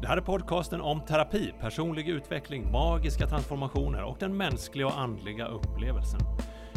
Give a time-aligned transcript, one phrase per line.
[0.00, 5.46] Det här är podcasten om terapi, personlig utveckling, magiska transformationer och den mänskliga och andliga
[5.46, 6.20] upplevelsen.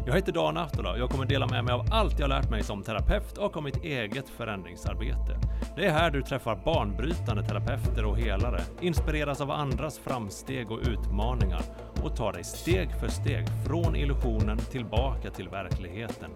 [0.06, 2.64] Jag heter Dan Ahtola och jag kommer dela med mig av allt jag lärt mig
[2.64, 5.40] som terapeut och om mitt eget förändringsarbete.
[5.76, 11.62] Det är här du träffar banbrytande terapeuter och helare, inspireras av andras framsteg och utmaningar
[12.04, 16.32] och tar dig steg för steg från illusionen tillbaka till verkligheten.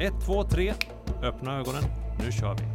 [0.00, 0.74] 1, 2, 3.
[1.22, 1.82] Öppna ögonen.
[2.18, 2.73] Nu kör vi.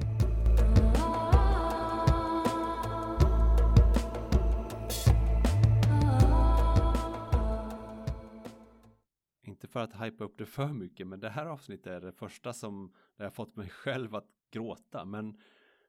[9.80, 12.94] För att hypa upp det för mycket, men det här avsnittet är det första som
[13.16, 15.06] där jag fått mig själv att gråta.
[15.06, 15.38] Men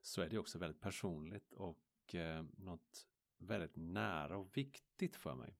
[0.00, 3.06] så är det också väldigt personligt och eh, något
[3.38, 5.56] väldigt nära och viktigt för mig.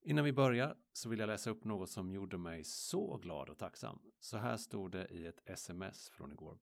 [0.00, 3.58] Innan vi börjar så vill jag läsa upp något som gjorde mig så glad och
[3.58, 3.98] tacksam.
[4.20, 6.58] Så här stod det i ett sms från igår.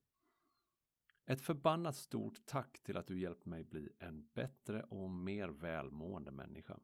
[1.25, 6.31] Ett förbannat stort tack till att du hjälpt mig bli en bättre och mer välmående
[6.31, 6.79] människa.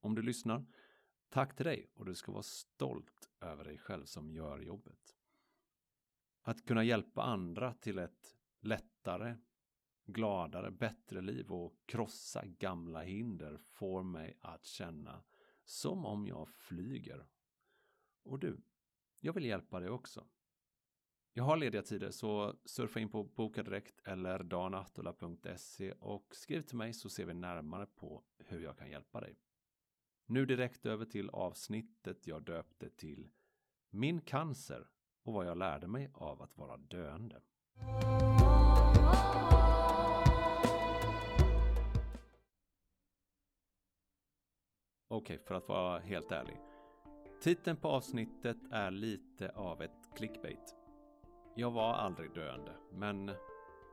[0.00, 0.66] Om du lyssnar,
[1.30, 5.16] tack till dig och du ska vara stolt över dig själv som gör jobbet.
[6.42, 9.36] Att kunna hjälpa andra till ett lättare,
[10.04, 15.24] gladare, bättre liv och krossa gamla hinder får mig att känna
[15.64, 17.26] som om jag flyger.
[18.22, 18.60] Och du,
[19.20, 20.26] jag vill hjälpa dig också.
[21.32, 26.76] Jag har lediga tider så surfa in på Boka Direkt eller danatola.se och skriv till
[26.76, 29.38] mig så ser vi närmare på hur jag kan hjälpa dig.
[30.32, 33.28] Nu direkt över till avsnittet jag döpte till
[33.90, 34.88] Min cancer
[35.22, 37.40] och vad jag lärde mig av att vara döende.
[45.08, 46.56] Okej, okay, för att vara helt ärlig.
[47.42, 50.76] Titeln på avsnittet är lite av ett clickbait.
[51.54, 53.30] Jag var aldrig döende, men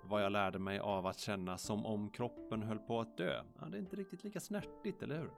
[0.03, 3.65] vad jag lärde mig av att känna som om kroppen höll på att dö, ja,
[3.65, 5.31] det är inte riktigt lika snärtigt, eller hur?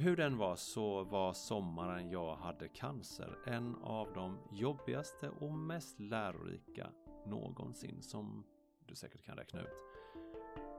[0.00, 6.00] Hur den var så var sommaren jag hade cancer en av de jobbigaste och mest
[6.00, 6.90] lärorika
[7.26, 8.44] någonsin som
[8.86, 9.68] du säkert kan räkna ut.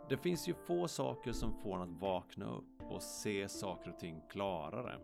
[0.09, 3.99] Det finns ju få saker som får en att vakna upp och se saker och
[3.99, 4.99] ting klarare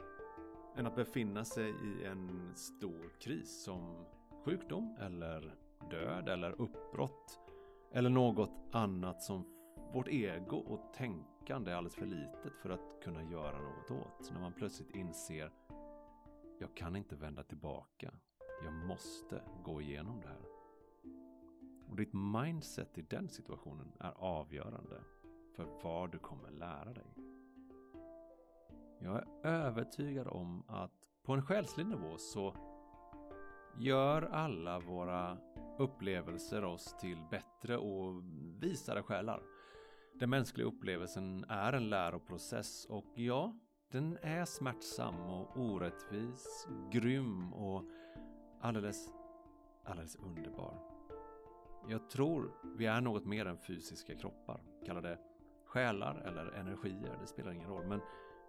[0.78, 4.06] än att befinna sig i en stor kris som
[4.46, 5.56] sjukdom eller
[5.92, 7.40] död eller uppbrott
[7.92, 9.55] eller något annat som
[9.94, 14.32] vårt ego och tänkande är alldeles för litet för att kunna göra något åt.
[14.32, 15.52] När man plötsligt inser
[16.60, 18.12] jag kan inte vända tillbaka.
[18.64, 20.46] Jag måste gå igenom det här.
[21.90, 25.02] Och ditt mindset i den situationen är avgörande
[25.56, 27.16] för vad du kommer lära dig.
[29.00, 32.56] Jag är övertygad om att på en själslig nivå så
[33.78, 35.38] gör alla våra
[35.78, 38.24] upplevelser oss till bättre och
[38.60, 39.42] visare själar.
[40.20, 43.54] Den mänskliga upplevelsen är en läroprocess och ja,
[43.92, 47.84] den är smärtsam och orättvis, grym och
[48.62, 49.10] alldeles,
[49.84, 50.80] alldeles underbar.
[51.88, 54.62] Jag tror vi är något mer än fysiska kroppar.
[54.86, 55.20] Kalla det
[55.66, 57.88] själar eller energier, det spelar ingen roll.
[57.88, 58.02] Men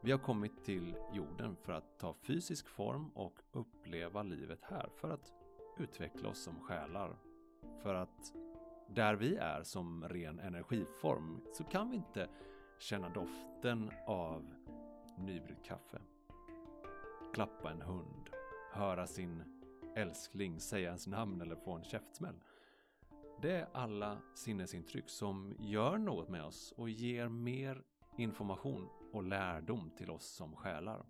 [0.03, 4.91] vi har kommit till jorden för att ta fysisk form och uppleva livet här.
[4.97, 5.33] För att
[5.78, 7.16] utveckla oss som själar.
[7.83, 8.33] För att
[8.88, 12.28] där vi är som ren energiform så kan vi inte
[12.78, 14.54] känna doften av
[15.19, 15.98] nybryggt kaffe.
[17.34, 18.30] Klappa en hund.
[18.72, 19.42] Höra sin
[19.97, 22.41] älskling säga ens namn eller få en käftsmäll.
[23.42, 27.82] Det är alla sinnesintryck som gör något med oss och ger mer
[28.16, 31.06] information och lärdom till oss som själar.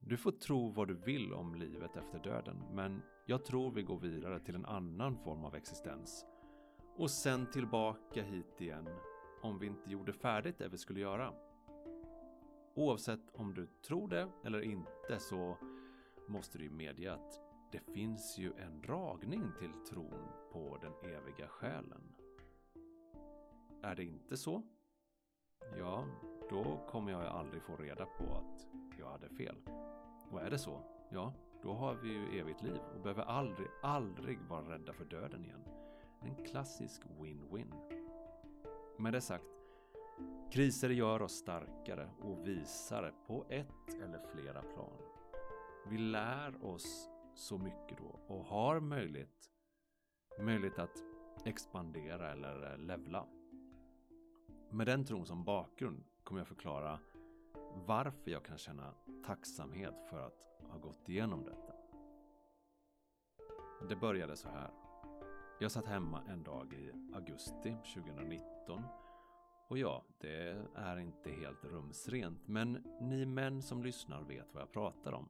[0.00, 3.98] Du får tro vad du vill om livet efter döden, men jag tror vi går
[3.98, 6.26] vidare till en annan form av existens.
[6.96, 8.88] Och sen tillbaka hit igen
[9.42, 11.34] om vi inte gjorde färdigt det vi skulle göra.
[12.74, 15.56] Oavsett om du tror det eller inte så
[16.28, 17.40] måste du ju medge att
[17.72, 22.14] det finns ju en dragning till tron på den eviga själen.
[23.82, 24.62] Är det inte så?
[25.78, 26.04] Ja,
[26.50, 28.66] då kommer jag aldrig få reda på att
[28.98, 29.56] jag hade fel.
[30.30, 30.82] Och är det så?
[31.10, 35.44] Ja, då har vi ju evigt liv och behöver aldrig, aldrig vara rädda för döden
[35.44, 35.64] igen.
[36.20, 37.74] En klassisk win-win.
[38.98, 39.44] Med det sagt,
[40.52, 44.98] kriser gör oss starkare och visare på ett eller flera plan.
[45.88, 49.50] Vi lär oss så mycket då och har möjlighet,
[50.40, 51.04] möjlighet att
[51.44, 53.26] expandera eller levla.
[54.70, 56.98] Med den tron som bakgrund kommer jag förklara
[57.74, 58.94] varför jag kan känna
[59.26, 61.72] tacksamhet för att ha gått igenom detta.
[63.88, 64.70] Det började så här.
[65.60, 68.82] Jag satt hemma en dag i augusti 2019
[69.68, 74.72] och ja, det är inte helt rumsrent, men ni män som lyssnar vet vad jag
[74.72, 75.28] pratar om.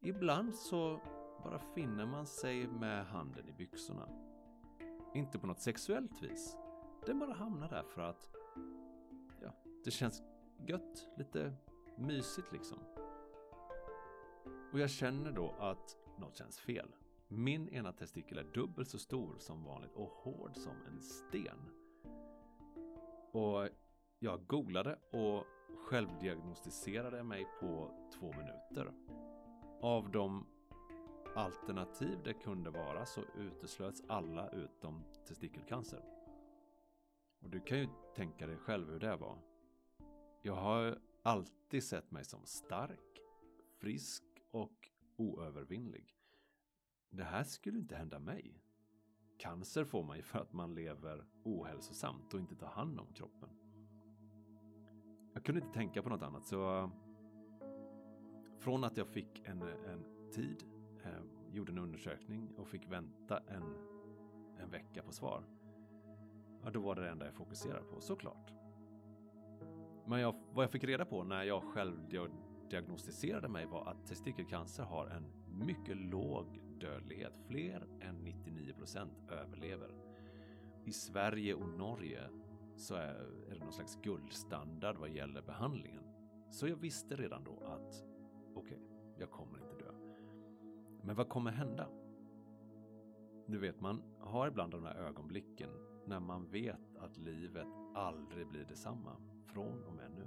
[0.00, 1.00] Ibland så
[1.42, 4.08] bara finner man sig med handen i byxorna.
[5.14, 6.56] Inte på något sexuellt vis.
[7.06, 8.30] Den bara hamnar där för att
[9.42, 9.52] ja,
[9.84, 10.22] det känns
[10.66, 11.52] gött, lite
[11.96, 12.78] mysigt liksom.
[14.72, 16.94] Och jag känner då att något känns fel.
[17.28, 21.58] Min ena testikel är dubbelt så stor som vanligt och hård som en sten.
[23.32, 23.68] Och
[24.18, 25.46] jag googlade och
[25.78, 28.92] självdiagnostiserade mig på två minuter.
[29.80, 30.46] Av de
[31.36, 36.04] alternativ det kunde vara så uteslöts alla utom testikelcancer.
[37.40, 39.38] Och du kan ju tänka dig själv hur det var.
[40.44, 43.20] Jag har alltid sett mig som stark,
[43.78, 46.16] frisk och oövervinnlig.
[47.10, 48.62] Det här skulle inte hända mig.
[49.38, 53.48] Cancer får man ju för att man lever ohälsosamt och inte tar hand om kroppen.
[55.34, 56.90] Jag kunde inte tänka på något annat så
[58.58, 60.64] från att jag fick en, en tid,
[61.04, 63.76] eh, gjorde en undersökning och fick vänta en,
[64.58, 65.44] en vecka på svar.
[66.64, 68.61] Ja, då var det det enda jag fokuserade på, såklart.
[70.06, 71.96] Men jag, vad jag fick reda på när jag själv
[72.70, 75.32] diagnostiserade mig var att testikelcancer har en
[75.66, 77.32] mycket låg dödlighet.
[77.48, 79.90] Fler än 99% överlever.
[80.84, 82.28] I Sverige och Norge
[82.76, 83.14] så är,
[83.50, 86.02] är det någon slags guldstandard vad gäller behandlingen.
[86.50, 88.04] Så jag visste redan då att
[88.54, 88.78] okej, okay,
[89.18, 89.92] jag kommer inte dö.
[91.02, 91.88] Men vad kommer hända?
[93.46, 95.70] Du vet, man har ibland de här ögonblicken
[96.06, 99.16] när man vet att livet aldrig blir detsamma
[99.52, 100.26] från och med nu.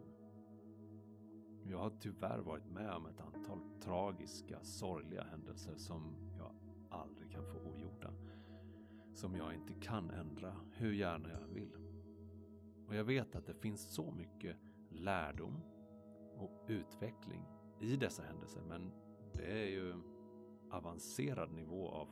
[1.64, 6.56] Jag har tyvärr varit med om ett antal tragiska, sorgliga händelser som jag
[6.90, 8.14] aldrig kan få ogjorda.
[9.14, 11.76] Som jag inte kan ändra hur gärna jag vill.
[12.88, 14.58] Och jag vet att det finns så mycket
[14.90, 15.62] lärdom
[16.38, 17.46] och utveckling
[17.80, 18.92] i dessa händelser men
[19.34, 19.96] det är ju
[20.72, 22.08] avancerad nivå av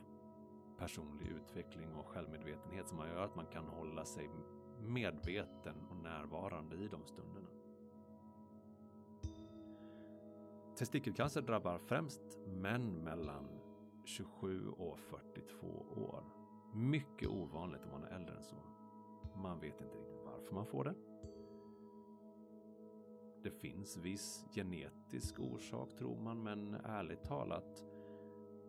[0.78, 4.28] personlig utveckling och självmedvetenhet som gör att man kan hålla sig
[4.84, 7.48] medveten och närvarande i de stunderna.
[10.76, 13.48] Testikelcancer drabbar främst män mellan
[14.04, 15.66] 27 och 42
[15.96, 16.24] år.
[16.74, 18.56] Mycket ovanligt om man är äldre än så.
[19.36, 20.94] Man vet inte riktigt varför man får det.
[23.42, 27.84] Det finns viss genetisk orsak tror man, men ärligt talat,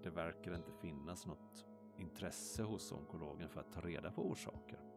[0.04, 1.66] det verkar inte finnas något
[1.98, 4.95] intresse hos onkologen för att ta reda på orsaker.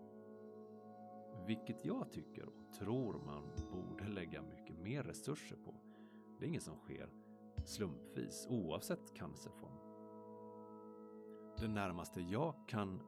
[1.49, 3.43] Vilket jag tycker och tror man
[3.73, 5.75] borde lägga mycket mer resurser på.
[6.39, 7.11] Det är inget som sker
[7.65, 9.79] slumpvis oavsett cancerform.
[11.61, 13.03] Det närmaste jag kan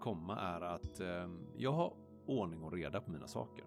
[0.00, 3.64] komma är att eh, jag har ordning och reda på mina saker.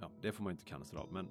[0.00, 1.28] Ja, det får man ju inte cancer av, men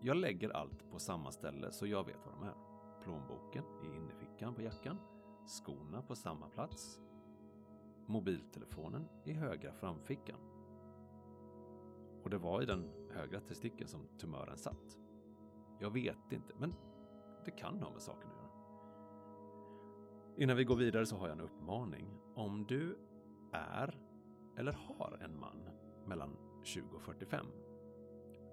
[0.00, 2.54] jag lägger allt på samma ställe så jag vet var de är.
[3.02, 4.98] Plånboken i innerfickan på jackan,
[5.46, 7.00] skorna på samma plats,
[8.06, 10.38] mobiltelefonen i högra framfickan.
[12.22, 14.98] Och det var i den högra testikeln som tumören satt.
[15.80, 16.74] Jag vet inte, men
[17.44, 18.42] det kan ha med saken att göra.
[20.36, 22.18] Innan vi går vidare så har jag en uppmaning.
[22.34, 22.98] Om du
[23.52, 23.98] är
[24.56, 25.68] eller har en man
[26.06, 27.46] mellan 20 och 45.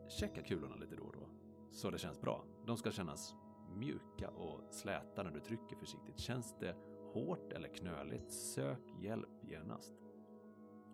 [0.09, 1.29] Checka kulorna lite då och då,
[1.71, 2.45] så det känns bra.
[2.65, 3.35] De ska kännas
[3.75, 6.19] mjuka och släta när du trycker försiktigt.
[6.19, 6.75] Känns det
[7.13, 9.93] hårt eller knöligt, sök hjälp genast.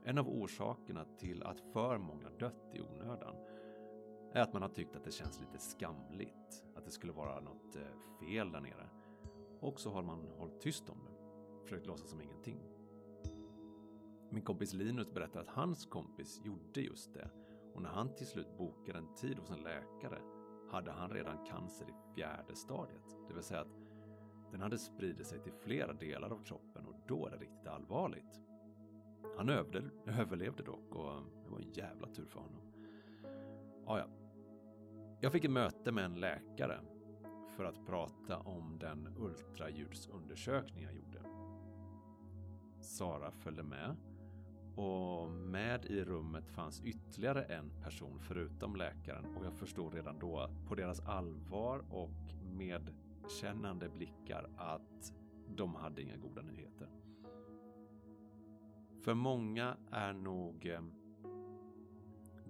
[0.04, 3.36] En av orsakerna till att för många dött i onödan
[4.34, 7.76] är att man har tyckt att det känns lite skamligt, att det skulle vara något
[7.76, 7.82] eh,
[8.20, 8.90] fel där nere.
[9.60, 12.60] Och så har man hållit tyst om det, försökt låtsas som ingenting.
[14.30, 17.30] Min kompis Linus berättar att hans kompis gjorde just det
[17.74, 20.22] och när han till slut bokade en tid hos en läkare
[20.72, 23.18] hade han redan cancer i fjärde stadiet.
[23.28, 23.85] Det vill säga att
[24.52, 28.42] den hade spridit sig till flera delar av kroppen och då är det riktigt allvarligt.
[29.38, 31.12] Han överlevde dock och
[31.44, 32.62] det var en jävla tur för honom.
[33.86, 34.08] Ah, ja.
[35.20, 36.80] Jag fick ett möte med en läkare
[37.56, 41.20] för att prata om den ultraljudsundersökning jag gjorde.
[42.82, 43.96] Sara följde med
[44.76, 50.50] och med i rummet fanns ytterligare en person förutom läkaren och jag förstod redan då
[50.68, 52.10] på deras allvar och
[52.44, 52.94] med
[53.26, 55.14] igenkännande blickar att
[55.56, 56.90] de hade inga goda nyheter.
[59.02, 60.82] För många är nog eh,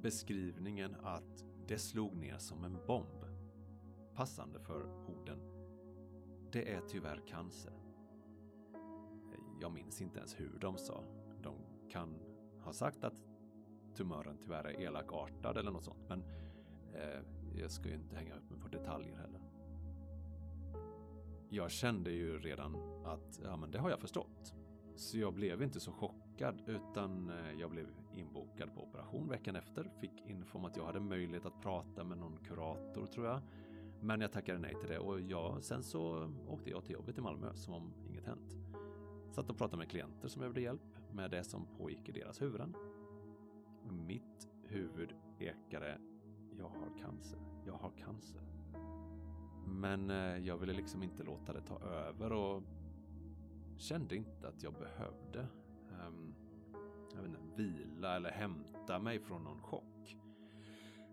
[0.01, 3.25] beskrivningen att det slog ner som en bomb
[4.13, 5.39] passande för orden.
[6.51, 7.73] Det är tyvärr cancer.
[9.61, 11.03] jag minns inte ens hur de sa.
[11.41, 11.55] De
[11.89, 12.19] kan
[12.61, 13.23] ha sagt att
[13.95, 16.09] tumören tyvärr är elakartad eller något sånt.
[16.09, 16.23] Men
[16.93, 17.21] eh,
[17.55, 19.44] jag ska ju inte hänga upp mig på detaljer heller.
[21.49, 22.75] Jag kände ju redan
[23.05, 24.53] att ja, men det har jag förstått.
[24.95, 29.91] Så jag blev inte så chockad utan eh, jag blev inbokad på operation veckan efter.
[30.01, 33.41] Fick info om att jag hade möjlighet att prata med någon kurator tror jag.
[34.01, 37.21] Men jag tackade nej till det och jag, sen så åkte jag till jobbet i
[37.21, 38.55] Malmö som om inget hänt.
[39.31, 42.75] Satt och pratade med klienter som behövde hjälp med det som pågick i deras huvuden.
[43.89, 45.97] Mitt huvud ekade
[46.57, 48.41] Jag har cancer, jag har cancer.
[49.65, 52.63] Men eh, jag ville liksom inte låta det ta över och
[53.77, 55.47] kände inte att jag behövde
[56.07, 56.35] um,
[57.15, 60.17] jag vet inte, vila eller hämta mig från någon chock.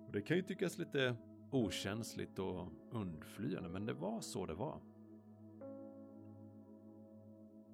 [0.06, 1.16] Och det kan ju tyckas lite
[1.50, 4.80] okänsligt och undflyende, men det var så det var.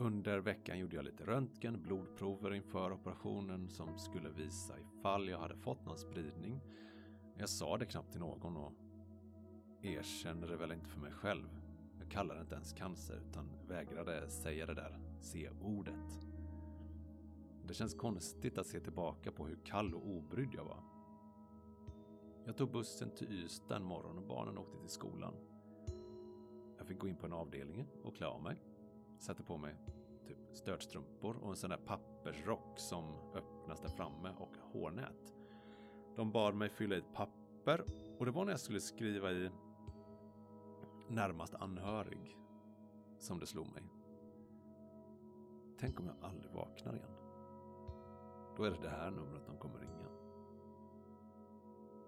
[0.01, 5.57] Under veckan gjorde jag lite röntgen, blodprover inför operationen som skulle visa ifall jag hade
[5.57, 6.61] fått någon spridning.
[7.37, 8.73] Jag sa det knappt till någon och
[9.83, 11.49] erkände det väl inte för mig själv.
[11.99, 16.29] Jag kallade det inte ens cancer utan vägrade säga det där C-ordet.
[17.67, 20.83] Det känns konstigt att se tillbaka på hur kall och obrydd jag var.
[22.45, 25.35] Jag tog bussen till Ystad en morgon och barnen åkte till skolan.
[26.79, 28.63] Jag fick gå in på en avdelning och klä av mig.
[29.19, 29.77] Satte på mig
[30.27, 33.05] typ stödstrumpor och en sån där pappersrock som
[33.35, 35.35] öppnas där framme och hårnät.
[36.17, 37.85] De bad mig fylla i ett papper
[38.19, 39.51] och det var när jag skulle skriva i
[41.09, 42.37] närmast anhörig
[43.19, 43.83] som det slog mig.
[45.79, 47.15] Tänk om jag aldrig vaknar igen.
[48.57, 50.09] Då är det det här numret de kommer ringa.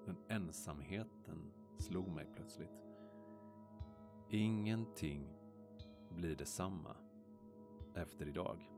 [0.07, 2.87] Den ensamheten slog mig plötsligt.
[4.29, 5.37] Ingenting
[6.09, 6.97] blir detsamma
[7.95, 8.71] efter idag.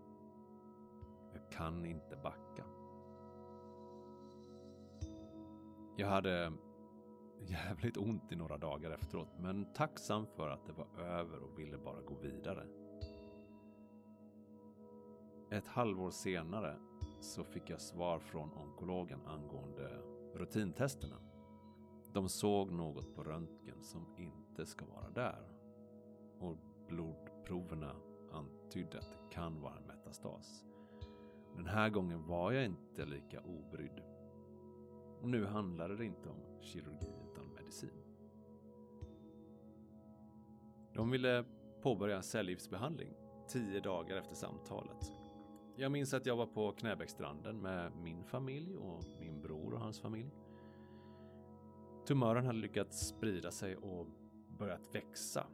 [1.32, 2.64] Jag kan inte backa.
[5.96, 6.52] Jag hade
[7.46, 11.78] jävligt ont i några dagar efteråt, men tacksam för att det var över och ville
[11.78, 12.66] bara gå vidare.
[15.50, 16.76] Ett halvår senare
[17.20, 20.02] så fick jag svar från onkologen angående
[20.34, 21.16] rutintesterna.
[22.12, 25.48] De såg något på röntgen som inte ska vara där.
[26.38, 26.56] Och
[26.88, 27.96] blodproverna
[28.32, 30.64] antydde att det kan vara en metastas.
[31.56, 34.02] Den här gången var jag inte lika obrydd.
[35.20, 37.21] Och nu handlade det inte om kirurgi
[37.72, 37.90] medicin.
[40.94, 41.44] De ville
[41.82, 43.14] påbörja en cellgiftsbehandling
[43.48, 45.12] tio dagar efter samtalet.
[45.76, 50.00] Jag minns att jag var på Knäbäcksstranden med min familj och min bror och hans
[50.00, 50.30] familj.
[52.06, 54.06] Tumören hade lyckats sprida sig och
[54.58, 55.46] börjat växa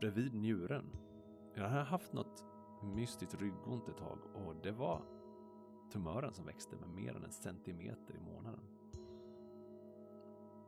[0.00, 0.90] bredvid njuren.
[1.54, 2.44] Jag hade haft något
[2.82, 5.02] mystiskt ryggont ett tag och det var
[5.92, 8.83] tumören som växte med mer än en centimeter i månaden.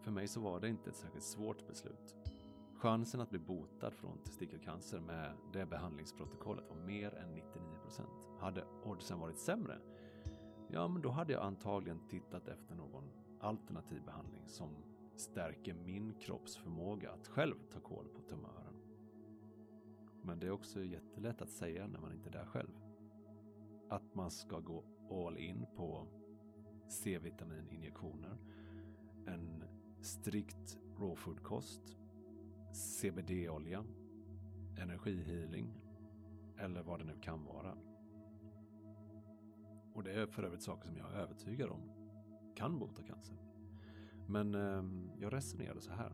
[0.06, 2.16] För mig så var det inte ett särskilt svårt beslut.
[2.75, 8.00] Chansen att bli botad från testikelcancer med det behandlingsprotokollet var mer än 99%.
[8.40, 9.78] Hade oddsen varit sämre,
[10.68, 13.04] ja men då hade jag antagligen tittat efter någon
[13.40, 14.70] alternativ behandling som
[15.16, 18.75] stärker min kropps förmåga att själv ta koll på tumören.
[20.22, 22.80] Men det är också jättelätt att säga när man inte är där själv.
[23.88, 26.06] Att man ska gå all in på
[26.88, 28.38] C-vitamininjektioner,
[29.26, 29.65] en
[30.06, 31.96] strikt raw food-kost,
[32.72, 33.84] CBD-olja,
[34.76, 35.80] energihealing
[36.58, 37.76] eller vad det nu kan vara.
[39.94, 41.80] Och det är för övrigt saker som jag är övertygad om
[42.54, 43.36] kan bota cancer.
[44.26, 44.84] Men eh,
[45.20, 46.12] jag resonerade så här.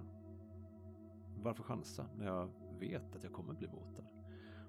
[1.36, 4.06] Varför chansa när jag vet att jag kommer bli botad?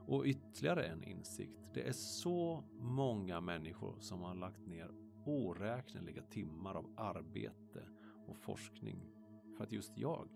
[0.08, 1.60] Och ytterligare en insikt.
[1.74, 4.92] Det är så många människor som har lagt ner
[5.26, 7.88] oräkneliga timmar av arbete
[8.28, 9.13] och forskning
[9.58, 10.30] för att just jag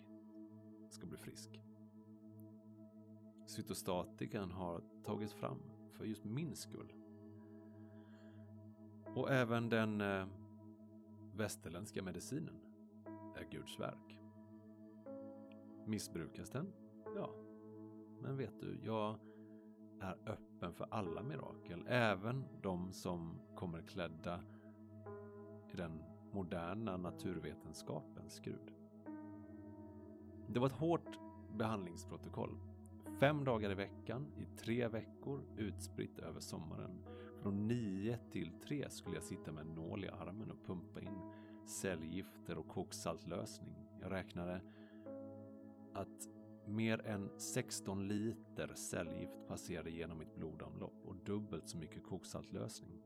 [0.90, 1.62] ska bli frisk.
[3.46, 5.58] Cytostatikan har tagits fram
[5.92, 6.94] för just min skull.
[9.16, 10.28] Och även den eh,
[11.36, 12.60] västerländska medicinen
[13.36, 14.20] är Guds verk.
[15.86, 16.74] Missbrukas den?
[17.16, 17.30] Ja.
[18.22, 19.20] Men vet du, jag
[20.02, 24.40] är öppen för alla mirakel, även de som kommer klädda
[25.74, 28.77] i den moderna naturvetenskapens skrud.
[30.48, 31.20] Det var ett hårt
[31.58, 32.58] behandlingsprotokoll.
[33.20, 37.06] Fem dagar i veckan i tre veckor utspritt över sommaren.
[37.42, 41.32] Från nio till tre skulle jag sitta med en nål i armen och pumpa in
[41.66, 43.76] cellgifter och koksaltlösning.
[44.02, 44.62] Jag räknade
[45.94, 46.30] att
[46.66, 53.02] mer än 16 liter cellgift passerade genom mitt blodomlopp och dubbelt så mycket koksaltlösning.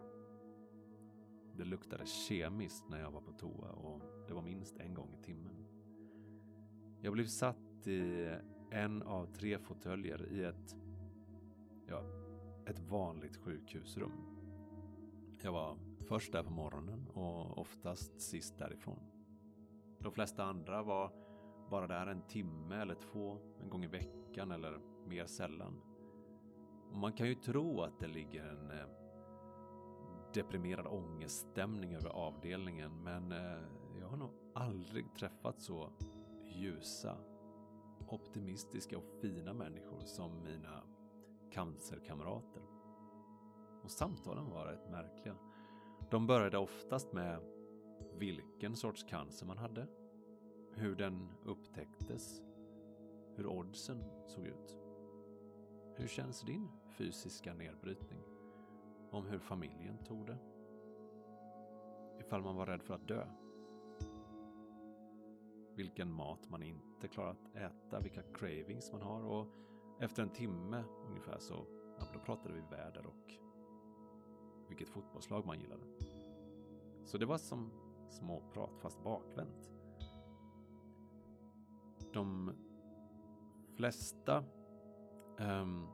[1.57, 5.23] Det luktade kemiskt när jag var på toa och det var minst en gång i
[5.23, 5.60] timmen.
[7.03, 8.35] Jag blev satt i
[8.69, 10.75] en av tre fåtöljer i ett,
[11.87, 12.03] ja,
[12.65, 14.11] ett vanligt sjukhusrum.
[15.41, 15.77] Jag var
[16.07, 18.99] först där på morgonen och oftast sist därifrån.
[19.99, 21.11] De flesta andra var
[21.69, 25.81] bara där en timme eller två, en gång i veckan eller mer sällan.
[26.91, 28.87] Och man kan ju tro att det ligger en eh,
[30.33, 33.63] deprimerad ångeststämning över avdelningen men eh,
[33.99, 35.89] jag har nog aldrig träffat så
[36.51, 37.17] ljusa,
[38.07, 40.83] optimistiska och fina människor som mina
[41.51, 42.61] cancerkamrater.
[43.83, 45.35] Och samtalen var rätt märkliga.
[46.09, 47.39] De började oftast med
[48.17, 49.87] vilken sorts cancer man hade,
[50.73, 52.41] hur den upptäcktes,
[53.35, 54.77] hur oddsen såg ut.
[55.95, 58.23] Hur känns din fysiska nedbrytning?
[59.11, 60.37] Om hur familjen tog det?
[62.19, 63.27] Ifall man var rädd för att dö?
[65.75, 69.47] Vilken mat man inte klarar att äta, vilka cravings man har och
[69.99, 71.65] efter en timme ungefär så
[71.99, 73.33] ja, då pratade vi väder och
[74.67, 75.83] vilket fotbollslag man gillade.
[77.05, 77.71] Så det var som
[78.09, 79.71] småprat fast bakvänt.
[82.13, 82.51] De
[83.75, 84.43] flesta
[85.39, 85.87] um,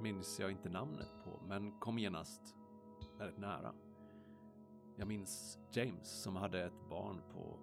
[0.00, 2.56] minns jag inte namnet på, men kom genast
[3.18, 3.74] väldigt nära.
[4.96, 7.58] Jag minns James som hade ett barn på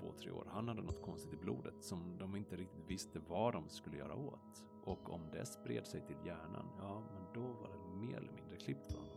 [0.00, 0.46] två, tre år.
[0.50, 4.14] Han hade något konstigt i blodet som de inte riktigt visste vad de skulle göra
[4.14, 4.64] åt.
[4.84, 8.56] Och om det spred sig till hjärnan, ja, men då var det mer eller mindre
[8.56, 9.16] klippt för honom.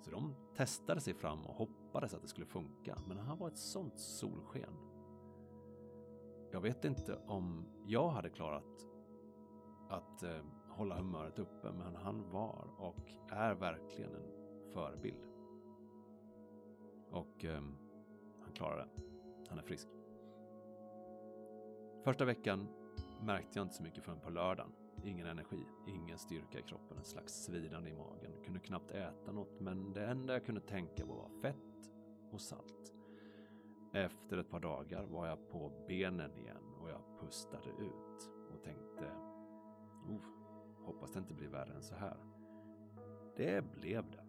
[0.00, 3.58] Så de testade sig fram och hoppades att det skulle funka, men han var ett
[3.58, 4.72] sånt solsken.
[6.52, 8.86] Jag vet inte om jag hade klarat
[9.88, 14.32] att eh, hålla humöret uppe, men han var och är verkligen en
[14.72, 15.26] förebild.
[17.10, 17.62] Och eh,
[18.42, 19.02] han klarar det.
[19.48, 19.88] Han är frisk.
[22.08, 22.68] Första veckan
[23.22, 24.72] märkte jag inte så mycket förrän på lördagen.
[25.04, 28.32] Ingen energi, ingen styrka i kroppen, en slags svidande i magen.
[28.44, 31.90] Kunde knappt äta något, men det enda jag kunde tänka på var fett
[32.32, 32.94] och salt.
[33.92, 39.10] Efter ett par dagar var jag på benen igen och jag pustade ut och tänkte,
[40.08, 40.24] oh,
[40.84, 42.16] hoppas det inte blir värre än så här.
[43.36, 44.24] Det blev det.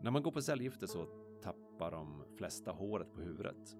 [0.00, 1.06] När man går på cellgifter så
[1.42, 3.76] tappar de flesta håret på huvudet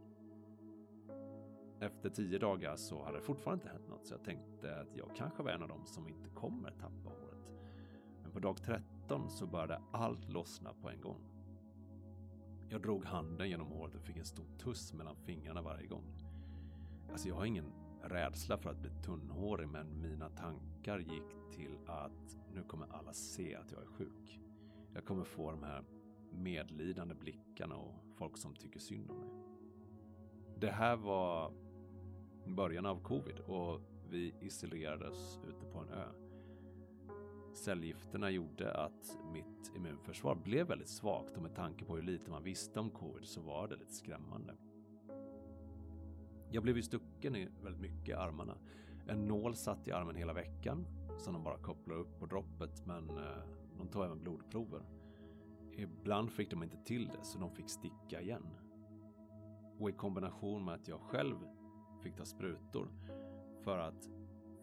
[1.81, 5.16] efter tio dagar så hade det fortfarande inte hänt något så jag tänkte att jag
[5.16, 7.51] kanske var en av dem som inte kommer tappa håret.
[8.23, 11.21] Men på dag 13 så började allt lossna på en gång.
[12.69, 16.05] Jag drog handen genom håret och fick en stor tuss mellan fingrarna varje gång.
[17.11, 22.38] Alltså jag har ingen rädsla för att bli tunnhårig men mina tankar gick till att
[22.55, 24.40] nu kommer alla se att jag är sjuk.
[24.95, 25.85] Jag kommer få de här
[26.33, 29.31] medlidande blickarna och folk som tycker synd om mig.
[30.61, 31.53] Det här var
[32.46, 36.09] början av covid och vi isolerades ute på en ö.
[37.55, 42.42] Cellgifterna gjorde att mitt immunförsvar blev väldigt svagt och med tanke på hur lite man
[42.42, 44.55] visste om covid så var det lite skrämmande.
[46.50, 48.59] Jag blev ju stucken i väldigt mycket i armarna.
[49.09, 50.87] En nål satt i armen hela veckan
[51.18, 53.42] som de bara kopplade upp på droppet men eh,
[53.79, 54.83] de tog även blodprover.
[55.76, 58.46] Ibland fick de inte till det så de fick sticka igen.
[59.79, 61.37] Och i kombination med att jag själv
[62.01, 62.89] fick ta sprutor
[63.61, 64.11] för att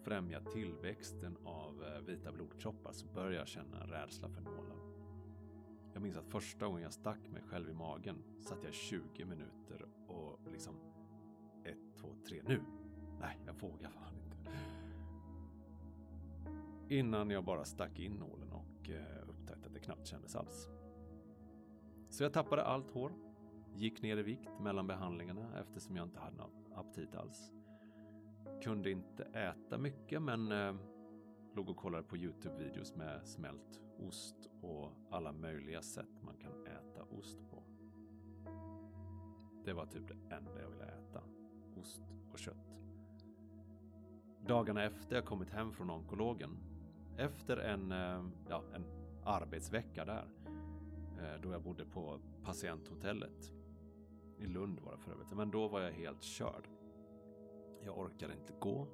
[0.02, 4.78] främja tillväxten av eh, vita blodkroppar så började jag känna en rädsla för nålar.
[5.94, 9.86] Jag minns att första gången jag stack mig själv i magen satt jag 20 minuter
[10.08, 10.76] och liksom
[11.64, 12.62] ett, två, tre, nu!
[13.20, 14.52] Nej, jag vågar fan inte.
[16.96, 20.70] Innan jag bara stack in nålen och eh, upptäckte att det knappt kändes alls.
[22.10, 23.12] Så jag tappade allt hår,
[23.76, 27.52] gick ner i vikt mellan behandlingarna eftersom jag inte hade något aptit alls.
[28.64, 30.76] Kunde inte äta mycket men eh,
[31.56, 37.04] låg och kollade på Youtube-videos med smält ost och alla möjliga sätt man kan äta
[37.04, 37.64] ost på.
[39.66, 41.24] Det var typ det enda jag ville äta.
[41.76, 42.76] Ost och kött.
[44.48, 46.58] Dagarna efter jag kommit hem från onkologen,
[47.18, 48.86] efter en, eh, ja, en
[49.24, 50.28] arbetsvecka där,
[51.20, 53.54] eh, då jag bodde på patienthotellet
[54.38, 55.32] i Lund var det för övrigt.
[55.32, 56.70] Men då var jag helt körd.
[57.84, 58.88] Jag orkade inte gå.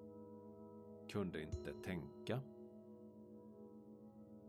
[1.10, 2.40] Kunde inte tänka.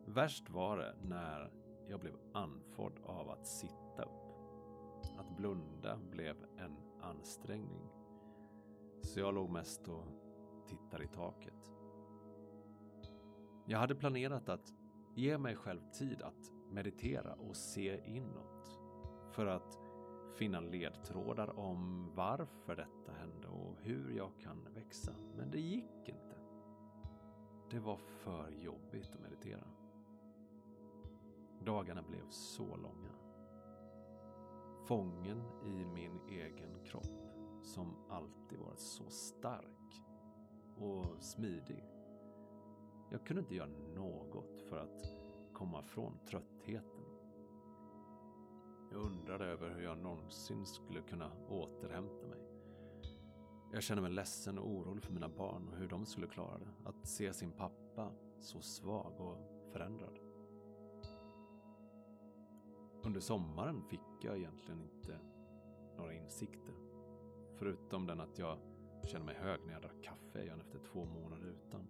[0.07, 1.53] Värst var det när
[1.89, 4.25] jag blev andfådd av att sitta upp.
[5.19, 7.89] Att blunda blev en ansträngning.
[9.03, 10.07] Så jag låg mest och
[10.67, 11.73] tittade i taket.
[13.67, 14.73] Jag hade planerat att
[15.15, 18.81] ge mig själv tid att meditera och se inåt.
[19.31, 19.84] För att
[20.35, 25.15] finna ledtrådar om varför detta hände och hur jag kan växa.
[25.37, 26.37] Men det gick inte.
[27.71, 29.65] Det var för jobbigt att meditera.
[31.65, 33.13] Dagarna blev så långa.
[34.87, 37.31] Fången i min egen kropp
[37.63, 40.03] som alltid varit så stark
[40.77, 41.85] och smidig.
[43.11, 45.15] Jag kunde inte göra något för att
[45.53, 47.04] komma från tröttheten.
[48.95, 52.39] Jag undrade över hur jag någonsin skulle kunna återhämta mig.
[53.73, 56.89] Jag kände mig ledsen och orolig för mina barn och hur de skulle klara det.
[56.89, 59.39] Att se sin pappa så svag och
[59.73, 60.19] förändrad.
[63.03, 65.19] Under sommaren fick jag egentligen inte
[65.97, 66.75] några insikter.
[67.59, 68.59] Förutom den att jag
[69.05, 71.89] kände mig hög när jag drack kaffe igen efter två månader utan.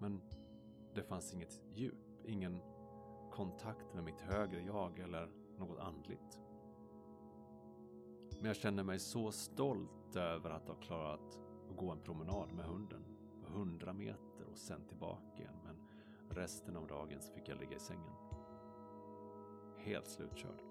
[0.00, 0.20] Men
[0.94, 2.60] det fanns inget djup, ingen
[3.32, 6.40] kontakt med mitt högre jag eller något andligt.
[8.38, 11.38] Men jag känner mig så stolt över att ha klarat
[11.70, 13.04] att gå en promenad med hunden.
[13.46, 15.54] 100 meter och sen tillbaka igen.
[15.64, 15.76] Men
[16.28, 18.14] resten av dagen så fick jag ligga i sängen.
[19.78, 20.62] Helt slutkörd.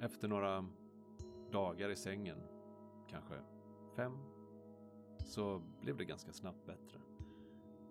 [0.00, 0.66] Efter några
[1.50, 2.38] dagar i sängen,
[3.08, 3.34] kanske
[3.96, 4.18] fem,
[5.24, 7.00] så blev det ganska snabbt bättre.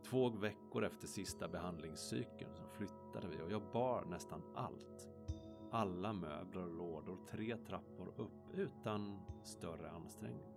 [0.04, 5.10] Två veckor efter sista behandlingscykeln så flyttade vi och jag bar nästan allt.
[5.72, 10.54] Alla möbler och lådor tre trappor upp utan större ansträngning.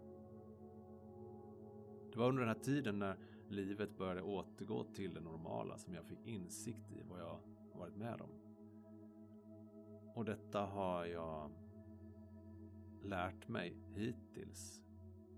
[2.12, 6.06] Det var under den här tiden när livet började återgå till det normala som jag
[6.06, 7.40] fick insikt i vad jag
[7.74, 8.30] varit med om.
[10.14, 11.50] Och detta har jag
[13.02, 14.82] lärt mig hittills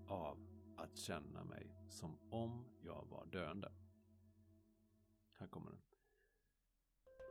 [0.07, 0.37] av
[0.77, 3.71] att känna mig som om jag var döende.
[5.39, 5.94] Här kommer den.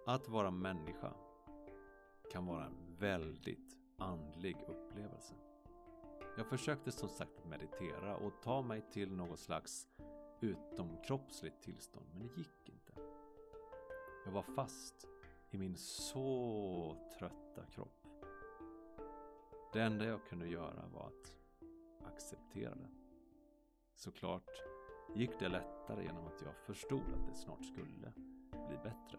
[0.07, 1.13] Att vara människa
[2.33, 5.35] kan vara en väldigt andlig upplevelse.
[6.37, 9.87] Jag försökte som sagt meditera och ta mig till något slags
[10.41, 12.93] utomkroppsligt tillstånd, men det gick inte.
[14.25, 15.09] Jag var fast
[15.51, 18.07] i min så trötta kropp.
[19.73, 21.37] Det enda jag kunde göra var att
[22.07, 22.91] acceptera det.
[23.95, 24.51] Såklart
[25.15, 28.13] gick det lättare genom att jag förstod att det snart skulle
[28.69, 29.19] bli bättre.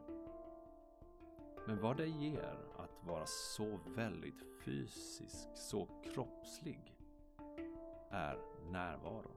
[1.67, 6.95] Men vad det ger att vara så väldigt fysisk, så kroppslig,
[8.09, 8.39] är
[8.71, 9.31] närvaro.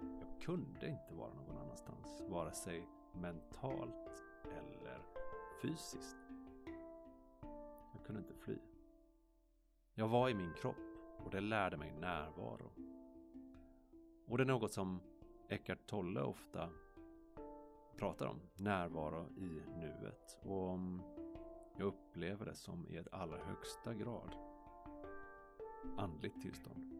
[0.00, 5.02] Jag kunde inte vara någon annanstans, vare sig mentalt eller
[5.62, 6.16] fysiskt.
[7.92, 8.58] Jag kunde inte fly.
[9.94, 10.76] Jag var i min kropp
[11.24, 12.70] och det lärde mig närvaro.
[14.26, 15.00] Och det är något som
[15.48, 16.70] Eckart Tolle ofta
[17.96, 18.40] pratar om.
[18.56, 20.38] Närvaro i nuet.
[20.42, 20.78] Och
[21.80, 24.34] jag upplever det som i ett allra högsta grad
[25.96, 26.92] andligt tillstånd.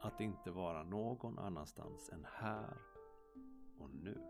[0.00, 2.76] Att inte vara någon annanstans än här
[3.78, 4.22] och nu.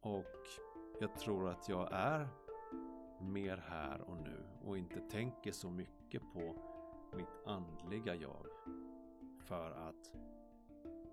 [0.00, 0.36] Och
[1.00, 2.28] jag tror att jag är
[3.20, 6.54] mer här och nu och inte tänker så mycket på
[7.16, 8.46] mitt andliga jag.
[9.38, 10.12] För att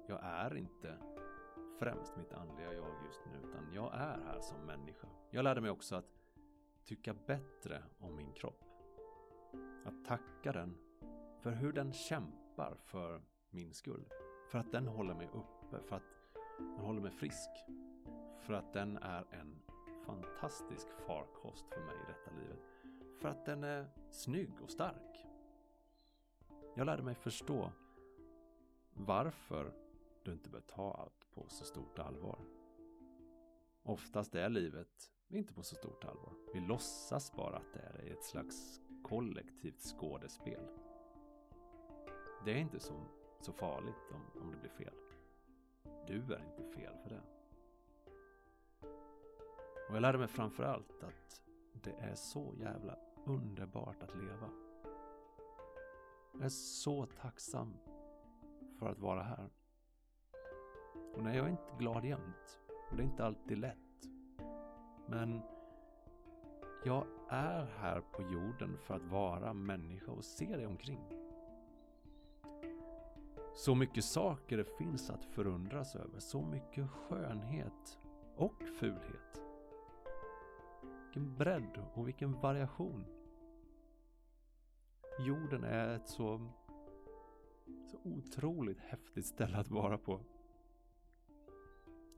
[0.07, 0.97] jag är inte
[1.79, 5.07] främst mitt andliga jag just nu utan jag är här som människa.
[5.29, 6.05] Jag lärde mig också att
[6.83, 8.63] tycka bättre om min kropp.
[9.85, 10.77] Att tacka den
[11.41, 14.09] för hur den kämpar för min skull.
[14.51, 16.03] För att den håller mig uppe, för att
[16.57, 17.49] den håller mig frisk.
[18.41, 19.61] För att den är en
[20.05, 22.59] fantastisk farkost för mig i detta livet.
[23.21, 25.25] För att den är snygg och stark.
[26.75, 27.71] Jag lärde mig förstå
[28.93, 29.86] varför
[30.27, 32.39] du inte bör ta allt på så stort allvar.
[33.83, 36.33] Oftast är livet inte på så stort allvar.
[36.53, 40.67] Vi låtsas bara att det är det i ett slags kollektivt skådespel.
[42.45, 43.03] Det är inte så,
[43.39, 44.93] så farligt om, om det blir fel.
[46.07, 47.21] Du är inte fel för det.
[49.89, 51.41] Och jag lärde mig framförallt att
[51.73, 54.49] det är så jävla underbart att leva.
[56.33, 57.77] Jag är så tacksam
[58.79, 59.49] för att vara här.
[61.17, 62.59] Och nej, jag är inte glad jämt.
[62.89, 64.09] Och det är inte alltid lätt.
[65.07, 65.41] Men
[66.85, 70.99] jag är här på jorden för att vara människa och se dig omkring.
[73.55, 76.19] Så mycket saker det finns att förundras över.
[76.19, 77.99] Så mycket skönhet
[78.35, 79.41] och fulhet.
[81.03, 83.05] Vilken bredd och vilken variation.
[85.19, 86.49] Jorden är ett så,
[87.91, 90.19] så otroligt häftigt ställe att vara på.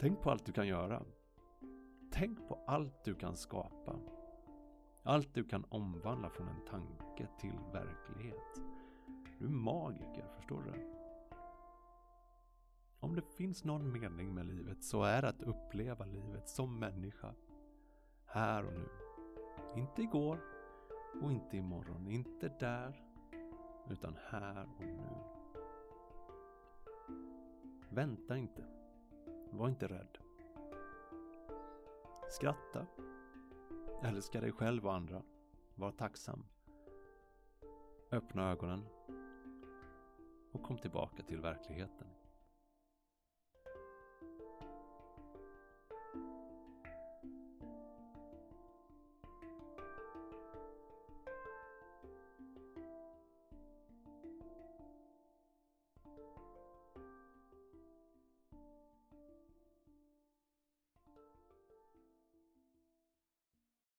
[0.02, 1.04] Tänk på allt du kan göra.
[2.12, 4.00] Tänk på allt du kan skapa.
[5.04, 8.62] Allt du kan omvandla från en tanke till verklighet.
[9.40, 10.74] Du är magiker, förstår du?
[13.00, 17.34] Om det finns någon mening med livet så är det att uppleva livet som människa.
[18.26, 18.90] Här och nu.
[19.76, 20.40] Inte igår
[21.22, 22.08] och inte imorgon.
[22.08, 23.04] Inte där.
[23.90, 25.10] Utan här och nu.
[27.90, 28.79] Vänta inte.
[29.52, 30.18] Var inte rädd.
[32.30, 32.86] Skratta.
[34.04, 35.22] Älska dig själv och andra.
[35.76, 36.46] Var tacksam.
[38.12, 38.86] Öppna ögonen.
[40.52, 42.08] Och kom tillbaka till verkligheten.